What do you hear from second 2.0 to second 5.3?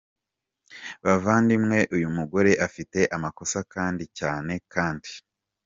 umugore Afite amakosa Kandi Cyane, Kandi n.